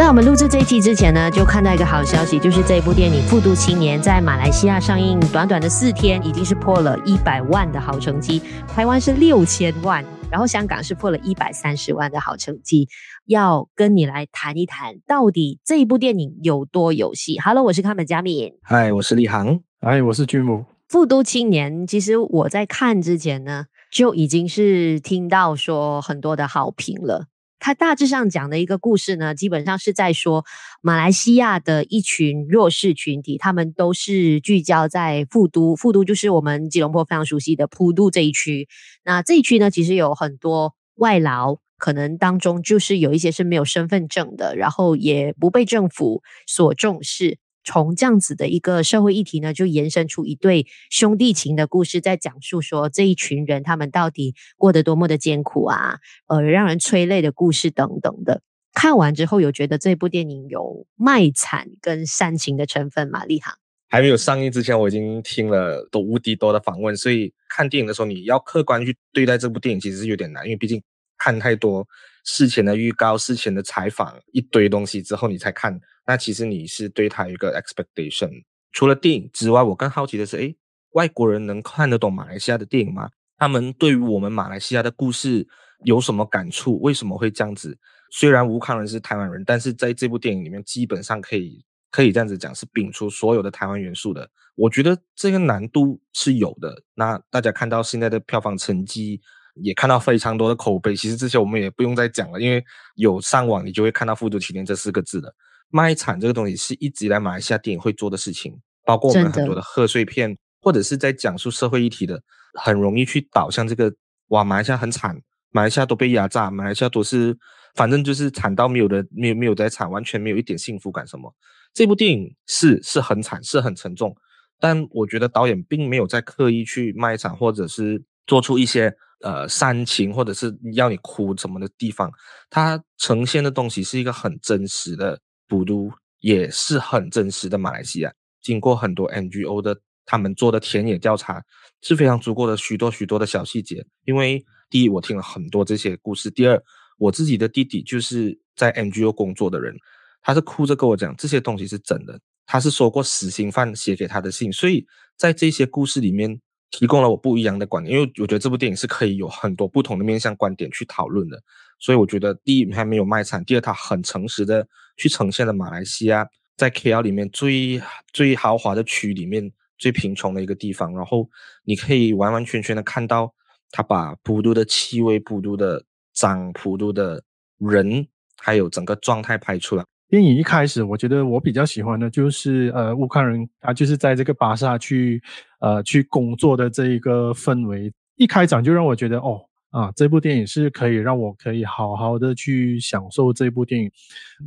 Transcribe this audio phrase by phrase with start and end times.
[0.00, 8.40] 在我们录制这一期之前呢，就看到一个好消息，就是这部电影《复读青年》在马来西亚上映，短短的四天已经是破了一百万的好成绩。
[8.66, 12.88] 台湾是六千万，然后香港是破了一百三十万的好成绩。
[13.26, 18.54] 要跟你来谈一谈，到底这一部电影有多有戏？Hello，我是康本佳敏。
[18.62, 19.60] 嗨，我是立航。
[19.82, 20.60] 嗨，我是君武。
[20.88, 27.26] 《富都青年》其实我在看之前呢，就已经是听到说很多的好评了。
[27.60, 30.44] 他大致上讲的一个故事呢，基本上是在说
[30.80, 38.66] 马来西亚的一群弱势群体，他们都是聚焦在富都，富都就是我们吉隆坡非常熟悉的普渡这一区。
[39.04, 47.38] 那这一区呢，其实有很多外劳，可能当中就是有一些是没有身份证的，然后也不被政府所重视。
[47.64, 58.42] 从这样子的一个社会议题呢，就延伸出一对兄弟情的故事，在讲述说这一群人他们到底过得多么的艰苦啊，呃，让人催泪的故事等等的。
[58.72, 63.24] 看完之后有觉得这部电影有卖惨跟煽情的成分吗？
[63.24, 63.54] 立航
[63.88, 70.80] 还没有上映之前，我已经听了都无敌多的访问，所以看电影的时候你要客观去对待这部电影，其实是有点难，因为毕竟
[71.20, 71.86] 看太多
[72.24, 75.78] 事前的预告、事前的采访一堆东西之后，你才看。
[76.06, 78.42] 那其实你是对他有一个 expectation。
[78.72, 80.56] 除了电影之外，我更好奇的是，诶，
[80.92, 83.10] 外国人能看得懂马来西亚的电影吗？
[83.36, 85.46] 他们对于我们马来西亚的故事
[85.84, 86.80] 有什么感触？
[86.80, 87.78] 为什么会这样子？
[88.10, 94.28] 虽然吴康仁是台湾人，但是在这部电影里面，基本上可以可以这样子讲，是摒除所有的台湾元素的。
[94.56, 96.82] 我觉得这个难度是有的。
[96.94, 99.20] 那大家看到现在的票房成绩，
[99.54, 100.94] 也看到非常多的口碑。
[100.94, 102.64] 其实这些我们也不用再讲了，因为
[102.96, 105.34] 有上网，你就会看到“富都青年”这四个字的。
[105.72, 112.20] 卖惨这个东西是一直以来马来西亚电影会做的事情，包括我们很多的贺岁片，或者是在讲述社会议题的，
[112.54, 113.92] 很容易去导向这个
[114.30, 115.16] 哇，马来西亚很惨，
[115.50, 117.38] 马来西亚都被压榨，马来西亚都是
[117.76, 121.32] 反正就是惨到没有的，没有没有在惨，完全没有一点幸福感什么。
[121.72, 124.12] 这部电影是是很惨，是很沉重，
[124.58, 132.10] 但我觉得导演并没有在刻意去卖惨，或者是做出一些呃煽情，或者是要你哭什么的地方，
[132.48, 135.20] 它呈现的东西是一个很真实的。
[135.48, 139.76] 普都也是很真实的马来西亚，经过很多 NGO 的
[140.06, 141.42] 他们做的田野调查，
[141.82, 143.84] 是非常足够的许多许多的小细节。
[144.04, 146.62] 因为第一，我听了很多这些故事；第二，
[146.98, 149.74] 我自己的弟弟就是在 NGO 工作的人，
[150.22, 152.20] 他是哭着跟我讲这些东西是真的。
[152.46, 157.96] 他是说过死刑犯写给他的信，所以在这些故事里面提供了我不一样的观点。
[157.96, 161.40] 因为我觉得这部电影是可以有很多不同的面向观点去讨论的。
[161.78, 164.66] 所以我觉得，第一还没有卖惨，第二他很诚实的
[164.96, 166.26] 去呈现了马来西亚
[166.56, 167.80] 在 KL 里面最
[168.12, 171.28] 最豪华的区里面最贫穷的一个地方，然后
[171.64, 173.32] 你可以完完全全的看到
[173.70, 175.82] 他把普都的气味、普都的
[176.12, 177.22] 脏、普都的
[177.58, 178.06] 人，
[178.36, 179.84] 还有整个状态拍出来。
[180.10, 185.22] 电影一开始，我觉得我比较喜欢的就是呃，乌克兰人他就是在这个巴萨去
[185.60, 189.40] 呃去工作的这一个氛围，一开场就让我觉得哦。
[189.70, 193.88] 啊，这部电影是可以让我可以好好的去享受这部电影。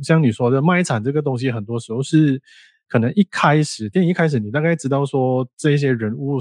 [0.02, 2.38] 像你说的卖惨这个东西，很多时候是
[2.86, 6.38] 可能一开始电影一开始，你大概知道说这些人物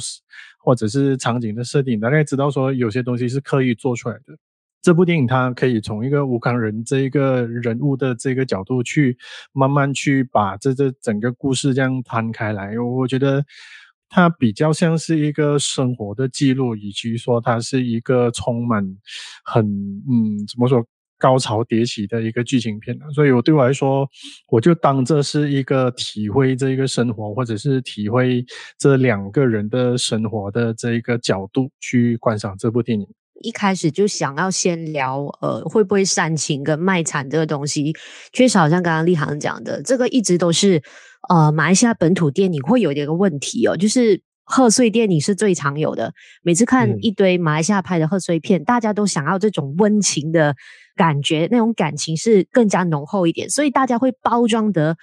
[0.59, 4.35] 或者是场景的设定，大概知道说有些东西是刻意做出来的。
[4.83, 9.17] 这部电影它可以从一个吴康仁这一个人物的这个角度去
[9.51, 13.44] 慢慢去把这这整个故事这样摊开来，我觉得。
[14.16, 18.85] 它比较像是一个生活的记录，以及说它是一个充满
[19.44, 20.85] 很嗯怎么说
[21.17, 22.95] 高潮迭起的一个剧情片。
[23.11, 24.07] 所以我对我来说，
[24.50, 28.45] 我就当这是一个体会这一个生活，或者是体会
[28.77, 33.07] 这两个人的生活的这一个角度去观赏这部电影。
[33.44, 37.94] 一开始就想要先聊呃会不会煽情跟卖惨这个东西，
[38.31, 40.81] 确实好像刚刚立航讲的，这个一直都是。
[41.30, 46.13] 呃，马来西亚本土电影会有一个问题哦，就是贺岁电影是最常有的。
[46.42, 50.54] 每次看一堆马来西亚拍的贺岁片，嗯，大家都想要这种温情的
[50.98, 54.98] 感觉，那种感情是更加浓厚一点，所以大家会包装得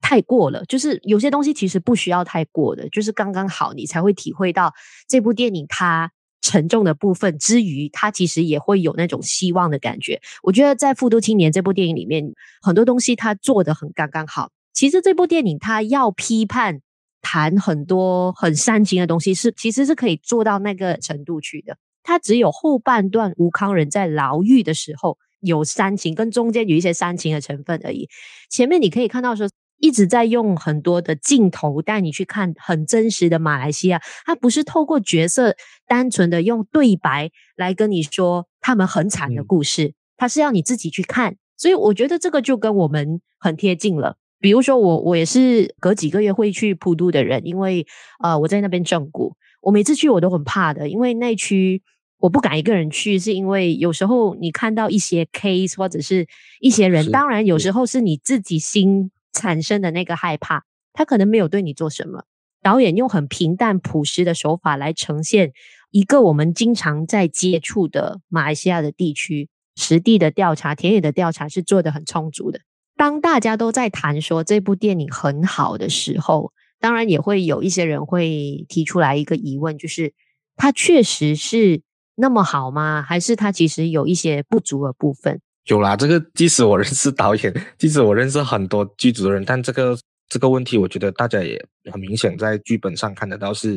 [0.00, 0.64] 太过了。
[0.64, 4.72] 就是有些东西其实不需要太过的，就是刚刚好，你才会体会到
[5.06, 6.10] 这部电影它
[6.40, 10.20] 沉重的部分之余，他其实也会有那种希望的感觉。
[10.42, 12.24] 我觉得在《富都青年》这部电影里面，
[12.62, 14.50] 很多东西他做得很刚刚好。
[14.72, 16.80] 其实这部电影他要批判
[17.22, 21.76] 谈很多很煽情的东西，是其实是可以做到那个程度去的。
[22.02, 28.08] 他只有后半段吴康仁在牢狱的时候有煽情，跟中间有一些煽情的成分而已。
[28.48, 29.48] 前面你可以看到说
[29.78, 35.54] 一直在用很多的镜头带你去看很真实的马来西亚，它不是透过角色
[35.86, 41.36] 单纯的用对白来跟你说他们很惨的故事，它是要你自己去看。
[41.58, 44.16] 所以我觉得这个就跟我们很贴近了。
[44.38, 47.86] 比如说我，我也是隔几个月会去普渡的人，因为
[48.22, 51.82] 呃我在那边正骨，我每次去我都很怕的，因为那区
[52.18, 56.26] 我不敢一个人去，是因为有时候你看到一些 case 或者是
[56.60, 62.24] 一些人，当然有时候是你自己心产生的那个害怕，他可能没有对你做什么。
[62.62, 65.52] 导演用很平淡朴实的手法来呈现
[65.90, 72.60] 一个我们经常在接触的马来西亚的地区，实地的调查、田野的调查是做得很充足的。
[72.96, 80.14] 当大家都在谈说这部电影很好的时候，当然也会有一些人会提出来一个疑问，就是
[80.56, 81.82] 它确实是
[82.16, 83.04] 那么好吗？
[83.06, 85.40] 还是它其实有一些不足的部分？
[85.66, 89.96] 有啦，这个即使我认识导演， 即使我认识很多剧组的人，但这个
[90.28, 93.74] 这个问题，我觉得大家也很明显在剧本上看得到是，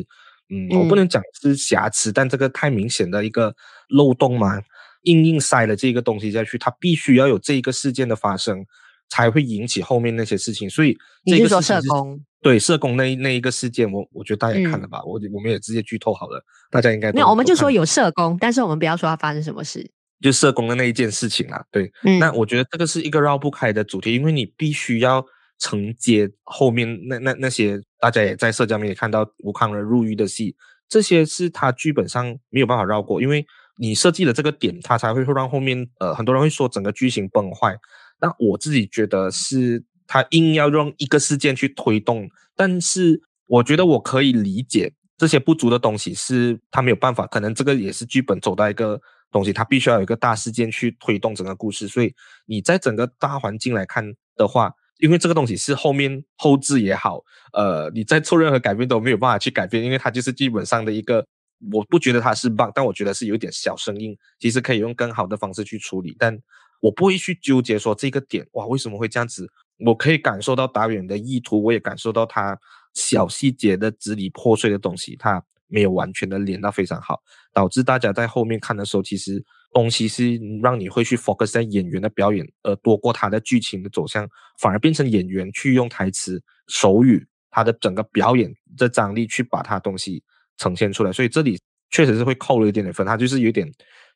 [0.48, 3.54] 嗯，嗯我不能讲是瑕疵，但这个太明显的一个
[3.88, 4.60] 漏洞嘛，
[5.02, 8.64] 硬硬塞了这个东西下去，它必须要有这一个事件的发生。
[9.12, 12.20] 才会引起后面那些事情，所以这个是你是说社工？
[12.40, 16.40] 对，社工那那一个事件，我我觉得大家也看了吧，嗯、我我们也直接剧透好了，
[16.70, 19.84] 大家应该没有，我们就说有社工，但是我们不要说他发生什么事，
[20.20, 21.64] 就社工的那一件事情啦。
[21.70, 25.24] 对，嗯、那我觉得这个是一个绕不开的主题，因为你必须要
[25.58, 30.54] 承接后面那那那些大家也在社交媒体看到吴康仁入狱的戏，
[30.88, 33.44] 这些是他剧本上没有办法绕过，因为
[33.78, 37.76] 你设计了这个点，他才会会让后面呃很多人会说整个剧情崩坏。
[38.20, 51.86] 那我自己觉得是他硬要用一个事件去推动，但是我觉得我可以理解这些不足的东西是他没有办法，可能这个也是剧本走到一个东西，它必须要有一个大事件去推动整个故事。
[51.88, 52.14] 所以
[52.46, 54.04] 你在整个大环境来看
[54.36, 57.22] 的话，因为这个东西是后面后置也好，
[57.52, 61.26] 呃，你再做任何改变都没有办法去改变，因为它就是基本上的一个，
[61.72, 66.38] 我不觉得它是棒但我觉得是有点小声音，其实可以用更好的方式去处理，但。
[66.82, 69.46] 我不会去纠结说这个点哇，为什么会这样子？
[69.84, 72.58] 我可以感受到导演的意图，我也感受到他
[72.94, 77.20] 小细节的支离破碎的东西，他没有完全的连到非常好，
[77.54, 84.28] 导致大家在后面看的时候，其实东西是让你会去 focus 在演员的表演，而多过他的剧情的走向，
[84.58, 90.22] 反而变成演员去用台词、手语，他的整个表演的张力去把他东西
[90.58, 91.58] 呈现出来，所以这里
[91.90, 93.70] 确实是会扣了一点点分，他就是有点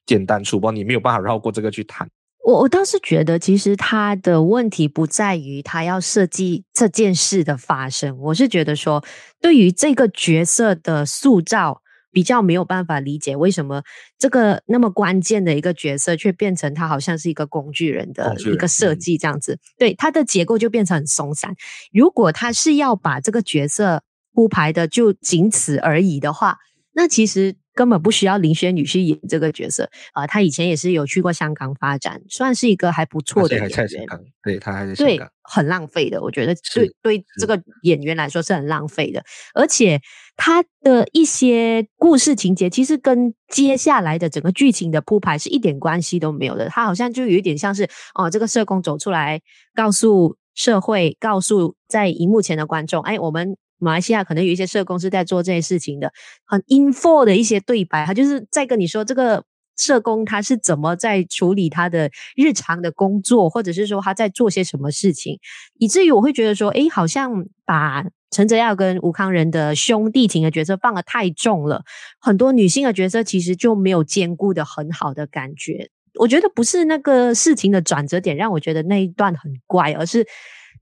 [0.04, 2.08] 简单粗暴，你没有办法绕过这个去谈。
[2.44, 8.18] 我我倒是觉得，其实他的问题不在于他要设计这件事的发生。
[8.18, 9.02] 我是觉得说，
[9.40, 11.80] 对于这个角色的塑造，
[12.12, 13.82] 比较没有办法理解为什么
[14.18, 19.58] 这个那么关键的一个角色，却变成他好像是一个工具人的一个设计这样子。
[19.78, 21.54] 对，他的结构就变成很松散。
[21.94, 24.02] 如果他是要把这个角色
[24.34, 26.58] 铺排的就仅此而已的话，
[26.94, 27.54] 那其实。
[27.76, 30.26] 根本不需要林轩女去演这个角色啊、呃！
[30.28, 34.08] 她以前也是有去过香港发展，算是一个还不错的演员。
[34.44, 35.16] 对，她还在香港。
[35.16, 39.24] 对，很浪费的，我觉得对对这个演员来说是很浪费的。
[39.54, 40.00] 而且
[40.36, 46.68] 他的一些故事情节，其实跟接下来的整个剧情的铺排是一点关系都没有的。
[46.68, 49.40] 他好像就有一点像是哦，这个社工走出来，
[49.74, 53.56] 告诉社会，告诉在荧幕前的观众，哎，我们。
[53.78, 56.12] 马来西亚可能有一些社工是在做这些事情的，
[56.44, 59.44] 很 info 的一些对白，他就是在跟你说这个
[59.76, 65.38] 社工他是怎么在处理他的日常的工作，或者是说他在做些什么事情，
[65.78, 71.82] 以至于我会觉得说，诶，好像把陈泽耀跟吴康仁的兄弟情的角色放得太重了，
[72.20, 75.90] 很多女性的角色其实就没有兼顾的很好的感觉。
[76.20, 80.26] 我觉得不是那个事情的转折点让我觉得那一段很怪，而是。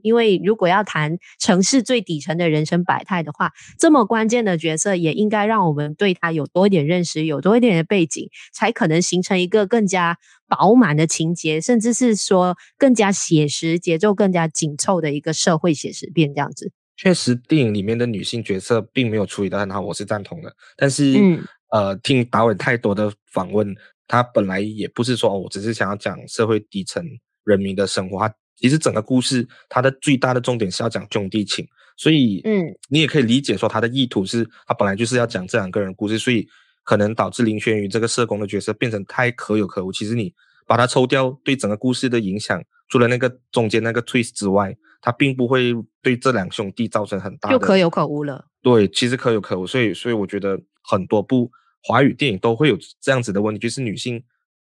[0.03, 10.19] 因为如果要谈城市最底层的人生百态的话，这么关键的角色也应该让我们对他有多一点认识，有多一点的背景，才可能形成一个更加
[10.49, 16.73] 饱满的情节，甚至是说更加写实、节奏更加紧凑的一个社会写实片这样子。
[16.97, 20.55] 确实，电影里面的女性角色并没有处理的很好，我是赞同的。
[20.77, 23.75] 但是，嗯，呃，听导演太多的访问，
[24.07, 27.05] 他本来也不是说哦，我只是想要讲社会底层
[27.45, 28.31] 人民的生活。
[28.63, 31.67] 其实整个故事，它的最大的重点是要讲兄弟情，
[31.97, 36.47] 所以，嗯，你也可以理解说他的意图是，他本来就是要讲这两个人故事，所以
[36.85, 39.91] 可能导致林轩宇这个社工的角色变成太可有可无。
[39.91, 40.33] 其实你
[40.65, 47.59] 把它抽掉，对整个故事的影响，除了那个中间那个 twist 之外，它并不会对这两兄弟造成很大的。
[47.59, 48.45] 就可有可无了。
[48.63, 51.51] 对，其实可有可无，所以，所以我觉得很多部
[51.83, 54.23] 华语电影都会有这样子的问题，就是女性。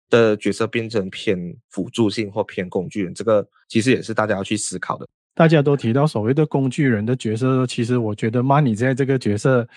[0.09, 1.37] 的角色变成偏
[1.69, 5.07] 辅助性或偏工具人，这个其实也是大家要去思考的。
[5.33, 9.67] 大家都提到所谓的工具人的角色，其实我觉得 Money 在这个角色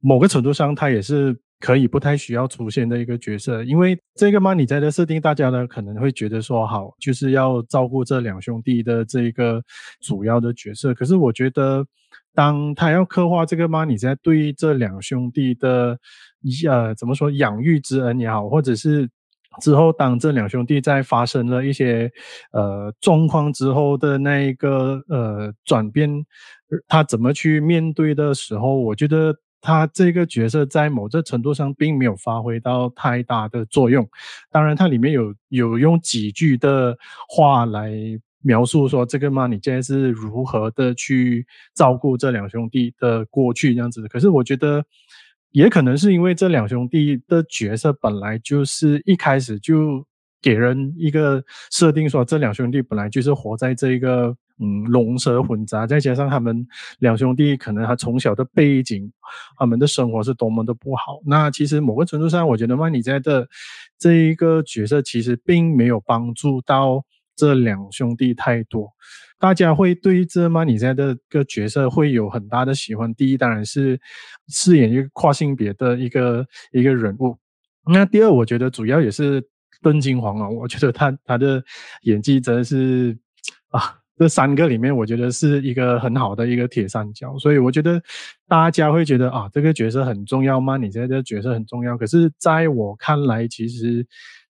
[0.00, 9.60] 某个程度上，他也是可以不太需要出现的一个角色，因为这个 Money 在的设定，大家呢可能会觉得说，好，就是要照顾这两兄弟的这一个
[10.00, 10.94] 主要的角色。
[10.94, 11.84] 可是我觉得，
[12.32, 15.98] 当他要刻画这个 Money 在对这两兄弟的，
[16.68, 19.08] 呃，怎么说养育之恩也好，或者是
[19.60, 22.10] 之后当这两兄弟在发生了一些
[22.52, 26.24] 呃状况之后的那一个呃转变，
[26.88, 29.36] 他怎么去面对的时候，我觉得。
[29.64, 34.04] 他这个角色在某个程度上并没有发挥到太大的作用，
[34.50, 37.92] 当然，它里面有有用几句的话来
[38.40, 44.08] 描述说这个嘛，你现在是如何的去照顾这两兄弟的过去这样子。
[44.08, 44.84] 可是我觉得，
[45.52, 50.04] 也可能是因为这两兄弟的角色本来就是一开始就
[50.42, 54.36] 给人一个设定，说这两兄弟本来就是活在这个。
[54.58, 56.64] 嗯，龙蛇混杂，再加上他们
[57.00, 59.10] 两兄弟可能他从小的背景，
[59.58, 61.20] 他们的生活是多么的不好。
[61.26, 63.48] 那其实某个程度上，我觉得曼妮在的
[63.98, 67.02] 这一个角色其实并没有帮助到
[67.36, 68.90] 这两兄弟太多。
[69.38, 73.12] 大家会对这曼妮在的个角色会有很大的喜欢。
[73.14, 74.00] 第一，当然是
[74.48, 77.36] 饰演一个跨性别的一个一个人物。
[77.92, 79.42] 那第二，我觉得主要也是
[79.80, 81.62] 邓金黄啊， 我觉得他他的
[82.02, 83.18] 演技真的是
[83.70, 83.98] 啊。
[84.18, 88.00] 这三个里面，我觉得是一个很好的一个铁三角，所以我觉得
[88.46, 90.76] 大家会觉得啊，这个角色很重要吗？
[90.76, 91.96] 你觉得这个角色很重要？
[91.96, 94.06] 可是在我看来，其实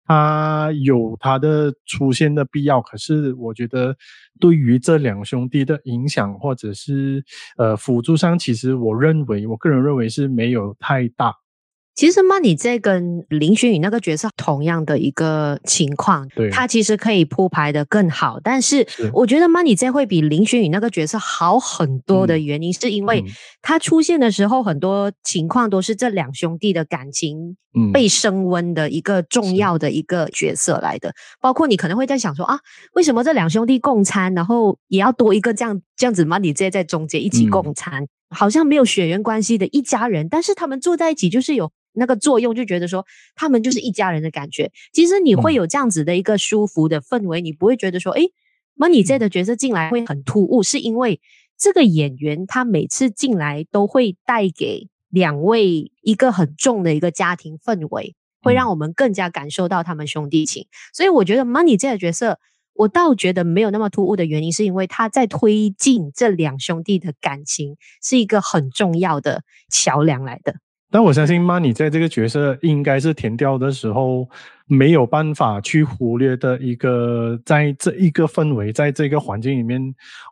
[0.06, 2.82] 它有它的出现的必要。
[2.82, 3.96] 可是我觉得
[4.40, 7.24] 对于这两兄弟的影响，或者是
[7.58, 11.34] 呃辅助上，其实我认为，我个人认为是没有太大。
[11.96, 23.24] 其实 Money 在跟林轩宇那个角色同样的一个情况，对，他其实可以铺排的更好，但是我觉得 Money 在会比林轩宇那个角色好很多的原因，是因为
[23.62, 27.56] 他出现的时候，很多情况都是这两兄弟的感情
[27.94, 31.14] 被升温的一个重要的一个角色来的。
[31.40, 32.60] 包括你可能会在想说啊，
[32.96, 41.72] 为什么这两兄弟共餐，然后也要多一个这样这样子 Money 在在中间一起共餐，好像没有血缘关系的一家人，但是他们坐在一起就是有。
[41.96, 48.32] 那个作用就觉得说他们就是一家人的感觉，其实你会有这样子的一个舒服的氛围，嗯、你不会觉得说，诶
[48.78, 51.22] ，Money 这的角色进来会很突兀，是因为
[51.58, 60.68] 这个演员他每次进来都会带给两位一个很重的一个家庭氛围，会让我们更加感受到他们兄弟情。
[60.94, 62.40] 所以我觉得 Money 这的角色，
[62.74, 70.56] 我倒觉得没有那么突兀的原因，是因为他在推进这两兄弟的感情是一个很重要的桥梁来的。
[70.92, 74.30] 但我相信，Money 在这个角色应该是填掉的时候
[74.66, 79.82] 没有办法去忽略的一个，在这一个氛围，在这个环境里面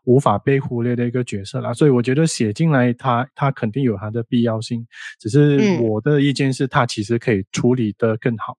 [0.04, 1.74] 无法被忽略的一个角色啦。
[1.74, 4.86] 所以我觉得写进来他，他他肯定有他的必要性。
[5.20, 8.56] 只是我的意见是，他其实可以处理得更好。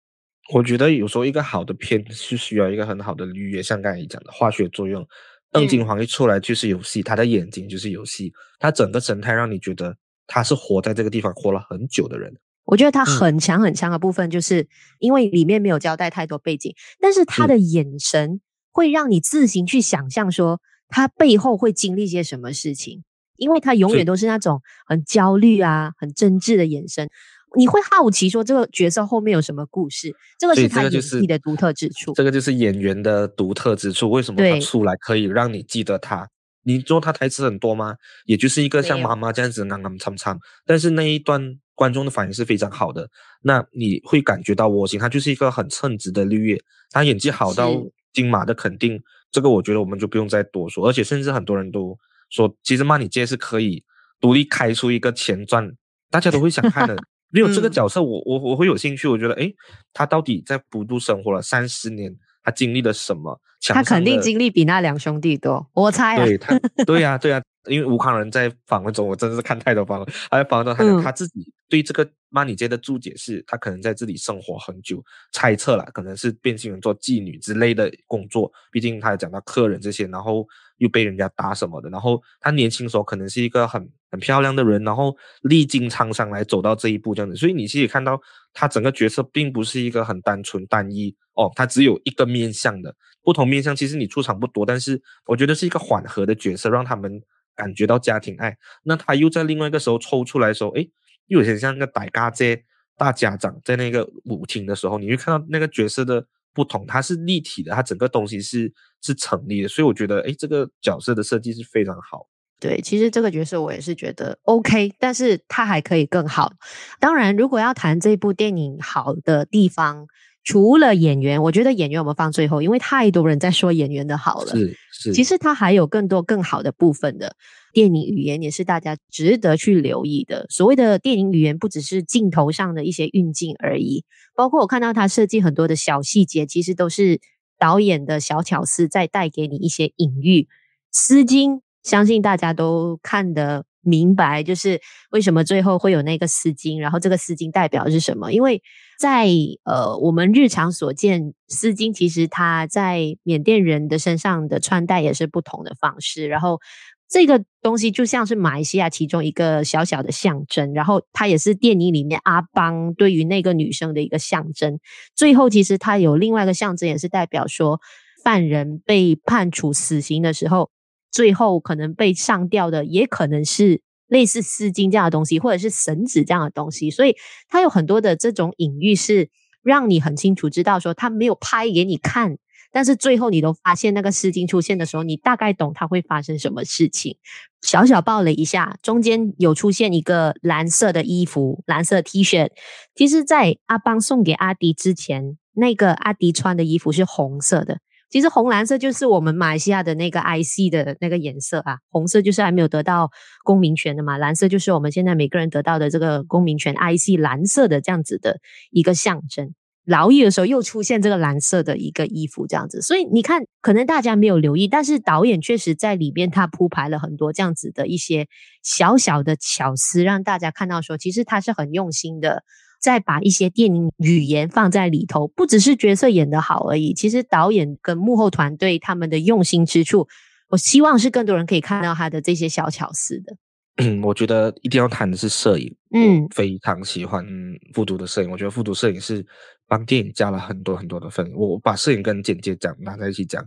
[0.54, 5.04] 我觉得有时候一个好的片是需要一个很好的绿叶，像刚才你讲的化学作用。
[5.52, 9.96] 邓金黄一出来就是游戏，他的眼睛就是游戏，他整个神态让你觉得。
[10.27, 12.34] 他是活在这个地方活了很久的人，
[12.65, 14.67] 我觉得他很强很强的部分，就是
[15.00, 18.41] 因为里面没有交代太多背景，但是他的眼神
[18.72, 23.03] 会让你自行去想象说他背后会经历些什么事情，
[23.38, 27.10] 因为他永远都是那种很焦虑啊、很真挚的眼神，
[27.58, 36.27] 你会好奇说这个角色后面有什么故事，这个是他演技的独特之处，这个就是演员的独特之处，为什么他出来可以让你记得他？
[36.66, 37.96] 你说他台词很多吗？
[38.26, 43.08] 也就是一个像妈妈这样子啱啱唱唱，但是那一段观众的反应是非常好的。
[43.44, 47.72] 那你会感觉到窝心，他就是一个很称职的绿叶，他演技好到
[48.14, 49.00] 金马的肯定，
[49.32, 50.88] 这个我觉得我们就不用再多说。
[50.88, 51.98] 而且甚至很多人都
[52.30, 53.84] 说，其实 Money 街是可以
[54.20, 55.72] 独立开出一个前传，
[56.10, 56.98] 大家都会想看的。
[57.32, 59.08] 没有这个角色，我我我会有兴趣。
[59.10, 59.54] 我觉得，诶，
[59.92, 62.16] 他到底在普渡生活了三十年？
[62.46, 63.38] 他经历了什么？
[63.68, 66.24] 他肯定经历比那两兄弟多，我猜。
[66.24, 80.48] 对他， 对呀、啊，对呀、啊，因为吴康仁在访问中，我真的是看太多访问，他在访问中，他讲他自己对这个 Money 街的注解是，他可能在这里生活很久，猜测了，可能是变性人做妓女之类的工作，毕竟他讲到客人这些，然后
[80.78, 88.20] 又被人家打什么的，然后他年轻时候可能是一个很很漂亮的人，然后历经沧桑来走到这一步这样子，所以你其实看到
[88.54, 91.14] 他整个角色并不是一个很单纯单一。
[91.34, 97.22] 哦，他只有一个面向的，不同面向，其实你出场不多，但是我觉得是一个缓和的角色，让他们
[97.58, 98.58] 感觉到家庭爱。
[98.84, 100.90] 那他又在另外一个时候抽出来的时候，诶，
[101.28, 102.64] 又有点像那个大家姐
[102.96, 112.26] 大家长在那个舞厅的时候，你会看到那个角色的不同，它是立体的，它整个东西是是成立的，所以我觉得，诶，这个角色的设计是非常好。
[112.60, 116.54] 对，其实这个角色我也是觉得 OK，但是他还可以更好。
[117.00, 120.08] 当然，如果要谈这部电影好的地方，
[120.44, 124.56] 除了演员，我觉得演员我们放最后，因为太多人在说演员的好了。
[124.56, 127.36] 是是，其实他还有更多更好的部分的
[127.74, 130.46] 电影语言，也是大家值得去留意的。
[130.50, 137.20] 所谓的电影语言，不只是镜头上的一些运镜而已，包括我看到他设计很多的小细节，其实都是
[137.60, 140.48] 导演的小巧思，在带给你一些隐喻。
[140.90, 141.65] 丝巾。
[141.86, 148.34] 相信大家都看得明白，就是为什么最后会有那个丝巾，然后这个丝巾代表是什么？
[148.34, 148.63] 因为
[149.00, 149.27] 在
[149.63, 156.60] 呃我们日常所见，丝巾其实它在缅甸人的身上的穿戴也是不同的方式，然后
[157.08, 164.80] 这个东西就像是马来西亚其中一个小小的象征，然后它也是电影里面阿邦对于那个女生的一个象征。
[165.15, 167.80] 最后其实它有另外一个象征，也是代表说
[168.24, 170.72] 犯人被判处死刑的时候。
[171.16, 176.92] 最后可能被上吊的，也可能是类似丝巾这样的东西，或者是绳子这样的东西。
[176.92, 177.16] 所以
[177.48, 179.30] 它有很多的这种隐喻，是
[179.64, 182.38] 让你很清楚知道说他没有拍给你看，
[182.70, 187.16] 但是最后你都发现那个丝巾出现的时候，你大概懂它会发生什么事情。
[187.62, 192.50] 小小爆了一下，中间有出现一个蓝色的衣服，蓝色 T 恤。
[192.94, 197.80] 其实，在阿邦送给阿迪之前，那个阿迪穿的衣服是红色的。
[198.10, 203.10] 其实红蓝色就是我们马来西亚的那个 IC 的那个颜色啊，红色就是还没有得到
[203.44, 208.38] 公民权的嘛，蓝色就是我们现在每个人得到的这个公民权 IC 蓝色的这样子的
[208.72, 209.54] 一个象征。
[209.86, 218.28] 劳役的时候又出现这个蓝色的一个衣服这样子，所以你看，可能大家没有留意，但是导演确实在里边他铺排了很多这样子的一些
[218.64, 222.44] 小小的巧思，让大家看到说，其实他是很用心的。
[222.86, 226.94] 再把一些电影语言放在里头，不只是角色演得好而已。
[226.94, 230.08] 其实导演跟幕后团队他们的用心之处，
[230.50, 233.36] 我希望是更多人可以看到他的这些小巧思的。
[233.77, 235.75] 嗯，我觉得一定要谈的是摄影。
[235.96, 237.25] 嗯，非常喜欢
[237.74, 238.30] 复读的摄影。
[238.30, 239.25] 我觉得复读摄影是
[239.68, 241.27] 帮电影加了很多很多的分。
[241.33, 243.44] 我把摄影跟剪接讲拿在一起讲。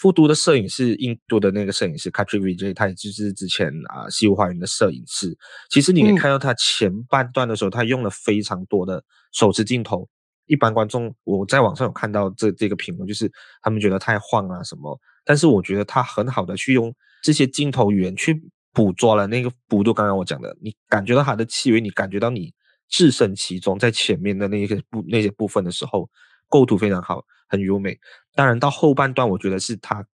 [0.00, 5.36] 富都的摄影师印度的那个摄影师 Katri Vijay，他也就是之前啊《西湖花园》的摄影师。
[5.68, 10.08] 其实你可以看到他前半段的时候，他用了非常多的手持镜头。
[10.46, 14.98] 一般观众我在网上有看到这这个评论，就是他们觉得太晃啊什么。
[15.22, 16.90] 但是我觉得他很好的去用
[17.22, 19.92] 这些镜头语言去捕捉了那个幅度。
[19.92, 22.50] 刚刚我讲的，你感觉到他的气味，你感觉到你
[22.88, 26.08] 置身其中，在前面的那些部那些部分的时候，
[26.48, 27.22] 构图非常好。
[27.50, 27.98] 很优美，
[28.34, 30.06] 当然到后半段，我觉得是他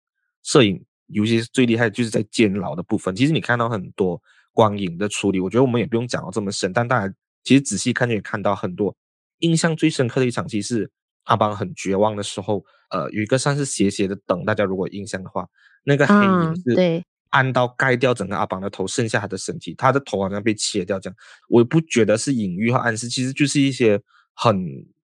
[0.43, 3.15] 摄影，尤其是最厉害，就是在监牢的部分。
[3.15, 4.21] 其实你看到很多
[4.53, 8.97] 光影的处理，我觉得我们也不用讲到这么深，但大家其实仔细看就也看到很多。
[9.41, 10.91] 印象最深刻的一场戏是
[11.25, 15.47] 阿邦很绝望的时候，呃，有一个算是斜斜的灯，大家如果印象的话，
[15.85, 21.17] 那个黑影是对暗到盖掉整个阿邦的头，剩下他的身体，他的头好像被切掉这样。
[21.51, 24.01] 我不觉得是隐喻和暗示，其实就是一些
[24.33, 24.65] 很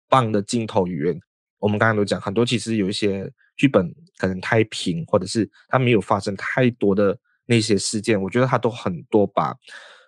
[0.08, 1.20] 棒的镜头语言。
[1.58, 9.54] 我们刚刚都讲很多，其实有一些剧本可能太平，或者是它没有发生太多的那些事件，我觉得它都很多把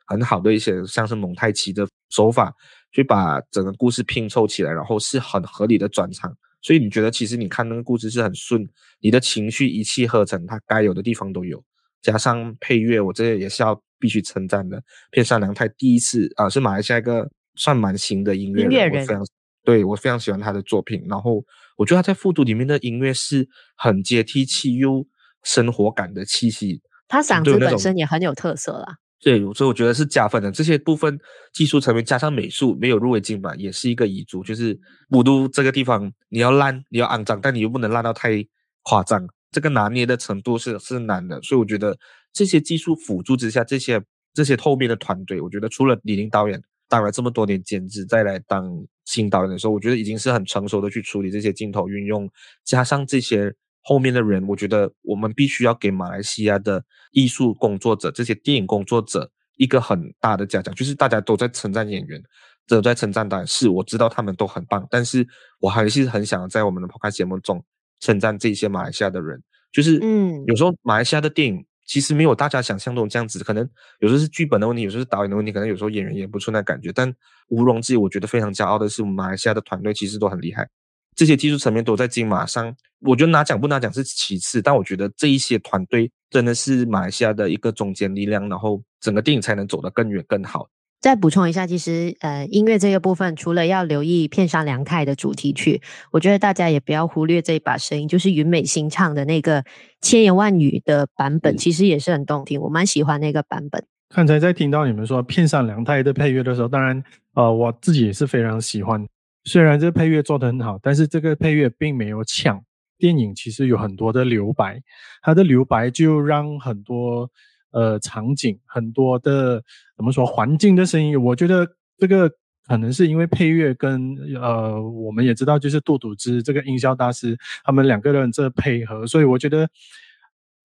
[0.06, 2.54] 很好的一些像是蒙太奇的手法
[2.92, 6.32] 去把整个故事拼凑起来，然后是很合理的转场。
[6.62, 8.68] 所以你觉得其实你看那个故事是很顺，
[9.00, 11.62] 你的情绪一气呵成，它该有的地方都有，
[12.02, 14.82] 加上配乐，我这也是要必须称赞的。
[15.10, 19.26] 片山良太第一次啊，是马来西亚一个算蛮新的音乐人，音乐人我非常。
[19.70, 21.44] 对，我非常喜欢他的作品，然后
[21.76, 25.06] 我觉得他在复读里面的音乐是很接地气又
[25.44, 26.82] 生活感的气息。
[27.06, 28.96] 他嗓子本身也很有特色啦。
[29.20, 30.50] 对，所以我觉得是加分的。
[30.50, 31.16] 这些部分
[31.52, 34.42] 技术层面加上美术没有入围金马，也是一个遗嘱。
[34.42, 34.76] 就是
[35.08, 38.44] 富都这个地方，你要烂，你要肮脏，但你又不能烂到太
[38.82, 41.40] 夸张，这个拿捏的程度是是难的。
[41.42, 41.96] 所以我觉得
[42.32, 44.02] 这些技术辅助之下，这些
[44.34, 46.60] 这些后面的团队，我觉得除了李宁导演。
[46.90, 48.68] 当了这么多年监制，再来当
[49.10, 52.30] 新导演的时候，我觉得已经是很成熟的去处理这些镜头运用，
[52.64, 62.22] 加上这些后面的人，我觉得我们必须要给马来西亚的艺术工作者、这些电影工作者一个很大的嘉奖，就是大家都在称赞演员，
[62.68, 65.26] 都在称赞导演，是我知道他们都很棒，但是
[65.58, 67.64] 我还是很想在我们的 Podcast 节目中
[67.98, 69.42] 称赞这些马来西亚的人，
[69.72, 71.66] 就是嗯，有时候马来西亚的电影。
[71.90, 76.92] 其实没有大家想象中这样子，可能有时候是剧本的问题，有时候是导演的问题，可能有时候演员演不出那感觉。
[76.92, 77.12] 但
[77.48, 80.68] 毋庸置疑，我觉得非常骄傲的是，马来西亚的团队其实都很厉害，
[81.16, 82.72] 这些技术层面都在金马上。
[83.00, 90.68] 我觉得拿奖不拿奖是其次，但我觉得这一些团队真的是马来西亚的一个中坚力量，然后整个电影才能走得更远更好。
[91.00, 95.80] 再补充一下，其实呃，音乐这个部分，除了要留意片山凉太的主题曲，
[96.12, 99.64] 我觉得大家也不要忽略这一把声音，就是云美心唱的那个
[100.02, 103.82] 千言万语的版本，其实也是很动听，我蛮喜欢那个版本。
[104.14, 109.02] 刚才在听到你们说片山凉太的配乐的时候，当然呃，我自己也是非常喜欢。
[109.44, 112.62] 虽然这配乐做得很好，但是这个配乐并没有抢。
[112.98, 114.78] 电影其实有很多的留白，
[115.22, 117.30] 它的留白就让很多。
[117.72, 119.62] 呃，场景很多的
[120.00, 122.26] 怎么说环境的声音，我觉得这个
[122.66, 129.68] 可能是因为配乐跟呃，我们也知道就是杜笃之这个音效大师他们两个人这配合，所以我觉得，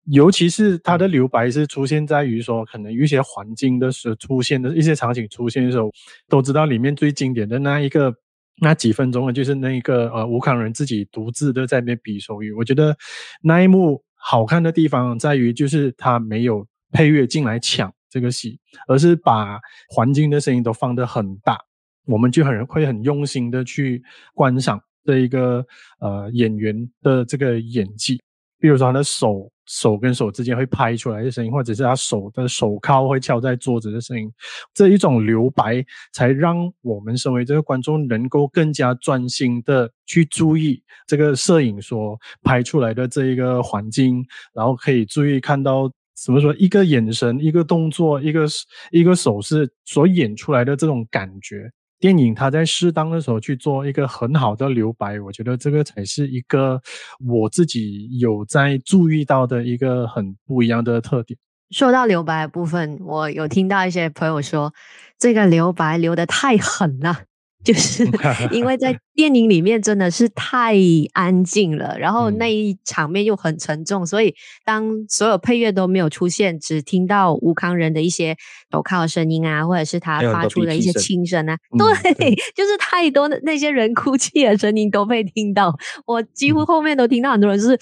[0.05, 5.91] 尤其是他的留白是出现在于说，可能有一些环境的时候出现的一些场景出现的时候，
[6.29, 8.15] 都知道里面最经典的那一个
[8.61, 12.95] 那几分钟的就是那一个呃吴康仁自己独自的在那边比手语，我觉得
[13.41, 16.67] 那一幕好看的地方在于就是他没有。
[16.95, 21.59] 配乐进来抢这个戏，而是把环境的声音都放得很大，
[22.05, 24.03] 我们就很会很用心的去
[24.35, 25.65] 观赏这一个
[25.99, 28.21] 呃演员的这个演技。
[28.61, 34.31] 比如说他的手手跟手之间会拍出来的声音，或者是他手的手铐会敲在桌子的声音，
[34.75, 44.23] 这一种留白才让我们身为这个观众能够更加专心的去注意这个摄影所拍出来的这一个环境，
[44.53, 45.91] 然后可以注意看到。
[46.15, 46.55] 怎么说？
[46.57, 48.47] 一个眼神，一个动作，一个
[48.91, 56.81] 一个手势所演出来的这种感觉，电影它在适当的时候去做一个很好的留白，我觉得这个才是一个
[57.27, 61.39] 我自己有在注意到的一个很不一样的特点。
[61.71, 64.75] 说到留白部分，我有听到一些朋友说，
[65.19, 67.23] 这个留白留得太狠了。
[67.65, 68.05] 就是
[68.51, 70.75] 因为在电影里面真的是太
[71.13, 78.37] 安静了，然后那一场面又很沉重，所以当所有配乐都没有出现，只听到吴康仁的一些
[78.69, 85.73] 抖靠的声音啊，或者是他发出的一些轻声啊，对，就是太多的那些人哭泣的声音都被听到，
[86.07, 87.77] 我几乎后面都听到很多人就是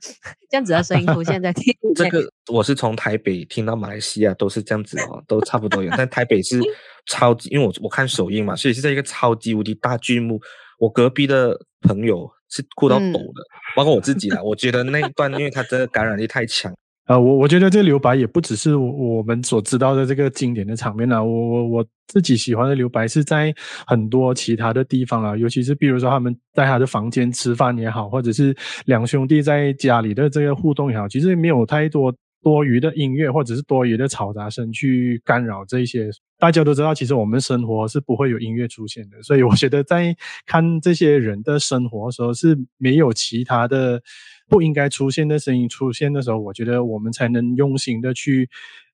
[0.48, 1.94] 这样子的声音出现在电影。
[1.94, 6.58] 这个我是从台北听到马来西亚都是这样子哦，都差不多有，但台北是。
[7.06, 10.40] 超级，因为我我看首映嘛，所以是在一个超级无敌大剧目。
[10.78, 14.42] 我隔壁的朋友是哭到抖的，嗯、包括我自己啦。
[14.42, 16.70] 我觉得那一段，因为它的感染力太强。
[17.08, 21.22] 呃，我我觉得这个留白也不只是我们所知道的这个经典的场面啦。
[21.22, 23.54] 我我我自己喜欢的留白是在
[23.86, 28.52] 很多其他的地方啦，尤其是比如说他们在他的房间吃饭也好，或者是
[28.86, 32.12] 两兄弟在家里的这个互动也好，其实没有太多。
[32.46, 39.20] 多余的音乐或者是多余的嘈杂声去干扰这些，大家都知道，其实我们生活是不会有音乐出现的。
[39.20, 44.00] 所以我觉得在看这些人的生活的时候，是没有其他的
[44.48, 48.48] 不应该出现的声音出现的时候，我觉得我们才能用心的去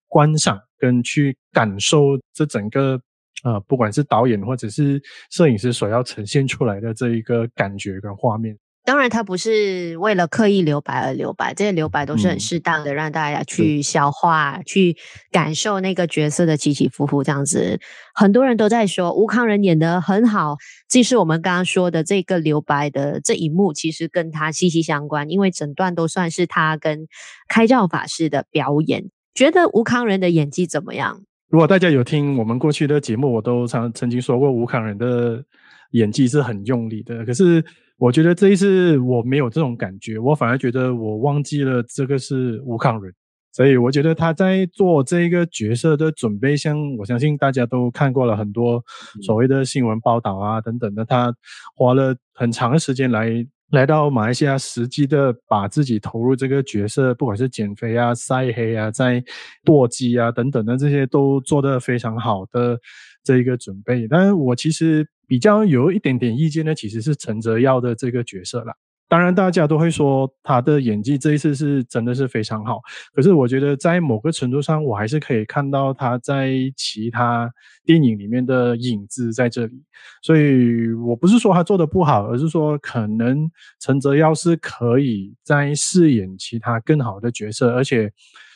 [0.08, 2.98] 观赏跟去感受这整个
[3.44, 4.98] 呃，不管是导演或者是
[5.30, 8.56] 摄影师所要呈现出来的这一个感觉跟画面。
[8.84, 14.96] 当然，他不是为了刻意留白而留白，这些留白都是很适当的，让大家去消化、嗯、去
[15.30, 17.22] 感受那个角色的起起伏伏。
[17.22, 17.78] 这样子，
[18.12, 20.56] 很多人都在说吴康仁演得很好。
[20.88, 27.06] 即使我们刚刚说的这个留白的这一幕，其实跟他息息相关，因为整段都算是他跟
[27.48, 29.10] 开照法师的表演。
[29.32, 31.22] 觉得吴康仁的演技怎么样？
[31.48, 35.44] 如果大家有听我们过去的节目，我都常曾经说过吴康仁的
[35.92, 37.64] 演技是很用力的，可是。
[37.98, 43.14] 我觉得这一次我没有这种感觉，我反而觉得我忘记了这个是吴康仁，
[43.52, 48.82] 所以我觉得他在做这个角色的准备，像我相信大家都看过了很多
[49.22, 51.32] 所谓的新闻报道啊等等的，他
[51.76, 59.22] 花了很长的时间来来到马来西亚，实际的把自己投入这个角色，不管是减肥啊、晒黑啊、在
[59.62, 62.76] 剁鸡啊等等的这些都做得非常好的
[63.22, 65.06] 这一个准备，但是我其实。
[65.32, 68.74] 比较有一点点意见的，其实是陈泽耀的这个角色啦。
[69.08, 72.80] 当然，大家都会说他的演技这一次是真的是非常好。
[73.14, 77.50] 可是，我觉得在某个程度上，我还是可以看到他在其他
[77.86, 79.82] 电影里面的影子在这里。
[80.22, 88.12] 所以我不是说他做的不好，而是说可能陈泽耀是可以再饰演其他更好的角色，而且。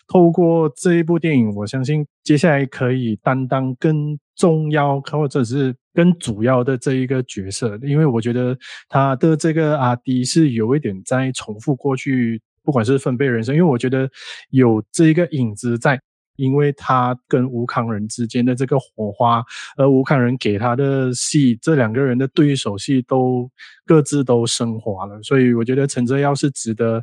[0.08, 8.56] 透过这一部电影，我相信接下来可以担当更重要或者是更主要的这一个角色，因为我觉得
[8.86, 14.06] 他的这个阿迪是有一点在重复过去，不管是分贝人生，因为我觉得
[14.50, 15.98] 有这一个影子在，
[16.36, 19.42] 因为他跟吴康仁之间的这个火花，
[19.78, 23.50] 而吴康仁给他的戏，这两个人的对手戏都
[23.86, 27.02] 各自都升华了，所以我觉得陈哲耀是值得。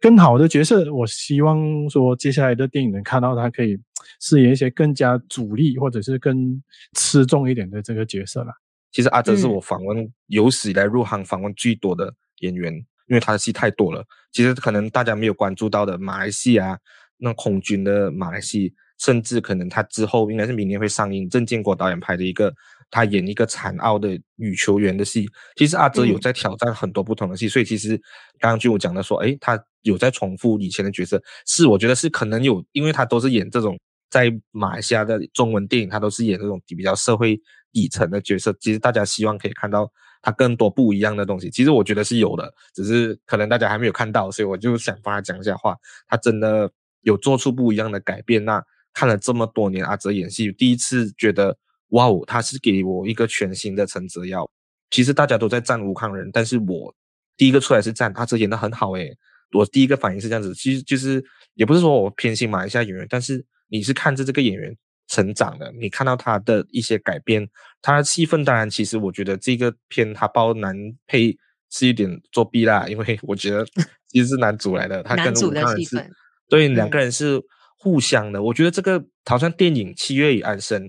[0.00, 3.78] 更好的角色，我希望说接下来的电影能看到他可以
[4.20, 6.62] 饰演一些更加主力或者是更
[6.96, 8.52] 吃重一点的这个角色了。
[8.92, 14.04] 其实阿哲是我访问有史以来入行访问最多的演员，嗯、因为他的戏太多了。
[14.32, 16.78] 其实可能大家没有关注到的马来西亚
[17.16, 22.54] 那空军的马来西亚，甚至可能他之后应该是明年会上映，郑建国导演拍的一个。
[22.90, 27.96] 他演一个残奥的女球员的戏，其实阿哲有在挑战很多不同的戏，嗯、所以其实
[28.38, 37.38] 刚刚就我讲的说，诶，他有在重复以前的角色，是我觉得是可能有，因为他都是演这种在马来西亚的中文电影，他都是演这种比较社会
[37.72, 38.56] 底层的角色。
[38.58, 39.90] 其实大家希望可以看到
[40.22, 45.76] 他更多不一样的东西，其实我觉得是有的，只是可能大家还没有看到，所以我就想帮他讲一下话。
[46.06, 46.70] 他真的
[47.02, 48.42] 有做出不一样的改变。
[48.44, 48.62] 那
[48.94, 51.58] 看了这么多年阿哲演戏，第一次觉得。
[51.90, 54.48] 哇哦，他是给我一个全新的陈泽耀。
[54.90, 56.94] 其实大家都在赞吴康仁，但是我
[57.36, 59.14] 第一个出来是赞他，这演的很好诶。
[59.52, 61.22] 我第一个反应是这样子，其实就是
[61.54, 64.74] 也不是说我偏心马来西亚演员，但是你是看着这个演员
[65.08, 67.48] 成长的，你看到他的一些改变，
[67.80, 71.36] 他的戏份当然，其实我觉得这个片他包男配
[71.70, 73.66] 是一点作弊啦，因为我觉得
[74.08, 76.10] 其实是男主来的，他跟吴康仁是，
[76.48, 77.40] 对，两个人是
[77.78, 78.38] 互相的。
[78.38, 80.82] 嗯、我觉得这个好像电影《七月与安生》。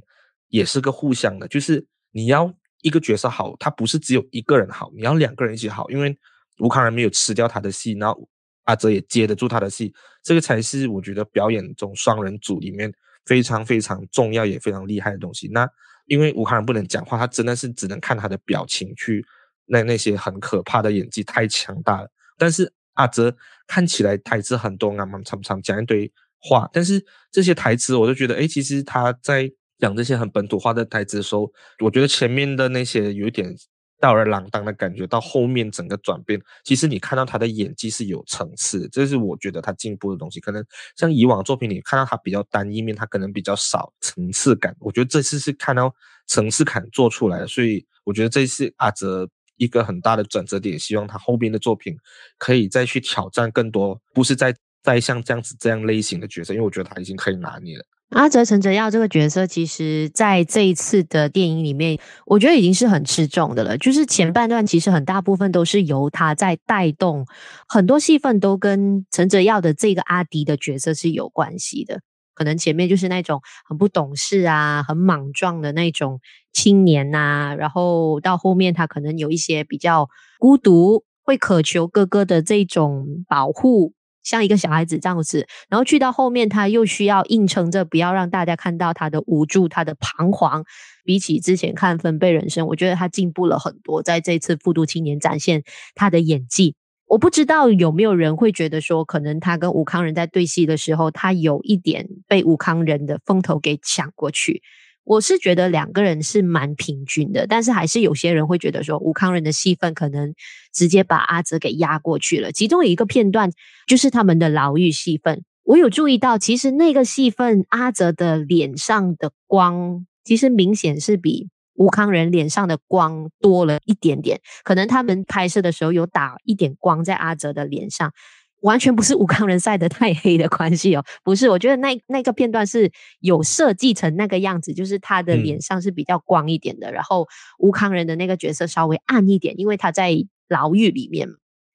[0.50, 5.90] 也是个互相的，就是你要一个角色好，他不是只有一个人好，你要两个人一起好。
[5.90, 6.18] 因为
[6.60, 8.28] 吴康仁没有吃掉他的戏，然后
[8.64, 12.92] 阿哲也接得住他的戏，这个才是我觉得表演中双人组里面
[13.26, 15.48] 非常非常重要也非常厉害的东西。
[15.50, 15.68] 那
[16.08, 19.26] 因为吴康仁不能讲话，他真的是只能看他的表情去
[19.66, 22.10] 那那些很可怕的演技太强大了。
[22.38, 23.36] 但是阿哲
[23.68, 29.52] 看起来台词很多啊，常常讲一堆话，但是这些台词我就觉得，哎，其实他在。
[29.80, 31.52] 讲这些很本土化的台词的时候，
[31.84, 33.56] 我觉得前面的那些有点
[34.02, 40.40] 吊儿郎当的感觉，到后面整个转变，其实你看到他的演技是有层次，这是我觉得他进步的东西。
[40.40, 40.64] 可能
[40.96, 44.76] 像以往作品里看到他比较单一面，他可能比较少层次感。
[44.80, 45.94] 我觉得这次是看到
[46.28, 50.80] 层次感做出来的，所以我觉得这是阿哲一个很大的转折点。
[50.80, 51.94] 希望他后边的作品
[52.38, 57.84] 可以再去挑战更多，不是在在像这样子这样类型的角色，因为我觉得他已经可以拿捏了。
[58.10, 63.78] 阿哲陈哲耀这个角色，其实在这一次的电影里面，我觉得已经是很吃重的了。
[63.78, 67.28] 就是前半段其实很大部分都是由他在带动，
[67.68, 72.02] 很多戏份都跟陈哲耀的这个阿迪的角色是有关系的。
[72.34, 76.20] 可能前面就是那种很不懂事啊、很莽撞的那种
[76.52, 83.94] 青年呐，然后到后面他可能有一些比较孤独，会渴求哥哥的这种保护。
[84.30, 90.64] 像一个小孩子这样子，然后去到后面，他又需要硬撑着，不要让大家看到他的无助、他的彷徨。
[91.04, 94.04] 比起之前看《分贝人生》，我觉得他进步了很多。
[94.04, 95.64] 在这次《富都青年》展现
[95.96, 96.76] 他的演技，
[97.08, 104.62] 我不知道有没有人会觉得说，可能他跟吴康人在对戏的时候，他有一点被吴康人的风头给抢过去。
[105.10, 110.36] 我是觉得两个人是蛮平均的，但是还是有些人会觉得说吴康仁的戏份可能
[110.72, 112.52] 直接把阿哲给压过去了。
[112.52, 113.50] 其中有一个片段
[113.88, 124.40] 就是他们的牢狱戏份，我有注意到，其实那个戏份阿哲的脸上的光，其实明显是比吴康仁脸上的光多了一点点。
[124.64, 128.14] 可能他们拍摄的时候有打一点光在阿哲的脸上。
[128.62, 140.14] 完全不是吴康仁晒得太黑的关系哦，不是，我觉得那那个片段是有设计成那个样子，就是他的脸上是比较光一点的，嗯、然后吴康仁的那个角色稍微暗一点，因为他在
[140.48, 141.28] 牢狱里面。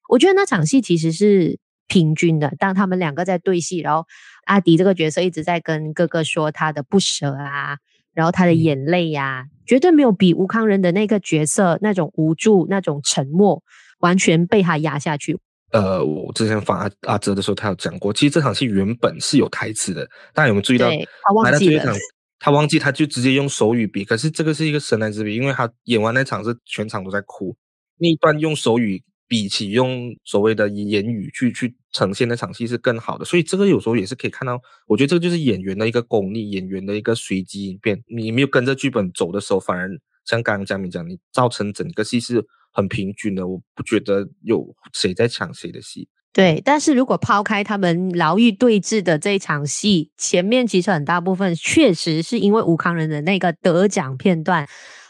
[0.07, 4.05] 我觉得那场戏其实是平均的，当他们两个在对戏，然后
[4.45, 7.77] 阿迪这个角色一直在跟哥哥说他的不舍啊，
[8.13, 13.63] 然后他的眼泪呀、啊，嗯、绝对没有比吴康仁的那个角色那种无助、那种沉默，
[13.97, 15.39] 完全被他压下去。
[15.71, 20.89] 呃，我之前访阿阿哲的时候，他有讲过，其实这场戏原本是有台词的，大家有没有注意到？
[21.23, 21.93] 他忘记了，
[22.39, 24.05] 他忘记，他就直接用手语比。
[24.05, 27.55] 可是这个是一个神来之笔，因为他演完那场是全场都在哭，
[27.97, 33.25] 那一段用手语比起用所谓的言语去去呈现那场戏是更好的。
[33.25, 38.01] 所以这个有时候也是可以看到，我觉得这个就是演员的一个功力，演员的一个随机应变。
[38.07, 39.89] 你没有跟着剧本走的时候，反而
[40.25, 42.45] 像刚刚嘉明讲，你造成整个戏是。
[42.75, 46.07] 很平均的，我不觉得有谁在抢谁的戏。
[46.31, 54.67] 对，但是如果抛开他们牢狱对峙的这一场戏，前面其实很大部分确实是因为吴康仁的那个得奖片段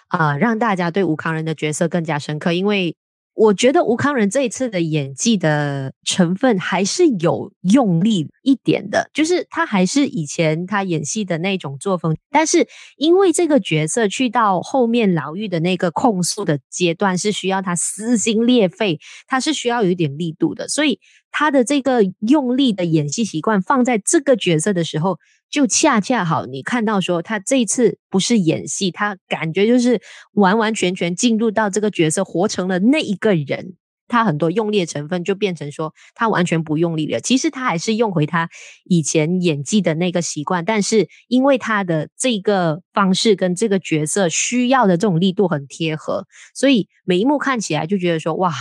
[0.10, 2.96] 啊、呃，让大家对吴康仁的角色更加深刻，因为。
[3.36, 21.00] 我觉得吴康仁这一次的演技的成分还是有用力一点的，就是他还是以前他演戏的那种作风，但是因为这个角色去到后面牢狱的那个控诉的阶段是需要他撕心裂肺，他是需要有一点力度的，所以
[21.38, 25.20] 他的这个用力的演戏习惯放在这个角色的时候，
[25.50, 30.00] 就恰恰好你看到说他这次不是演戏，他感觉就是
[30.32, 33.76] 完完全全进入到这个角色，活成了那一个人。
[34.08, 37.20] 他很多用力的成分就变成说他完全不用力了。
[37.20, 38.50] 其实他还是用回他
[38.86, 48.54] 以前演技的那个习惯，但是因为他的这个方式跟这个角色需要的这种力度很贴合，所以每一幕看起来就觉得说哇，